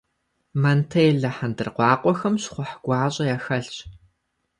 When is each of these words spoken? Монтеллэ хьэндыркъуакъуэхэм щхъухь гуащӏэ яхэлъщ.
Монтеллэ 0.61 1.29
хьэндыркъуакъуэхэм 1.35 2.35
щхъухь 2.43 2.75
гуащӏэ 2.85 3.23
яхэлъщ. 3.35 3.77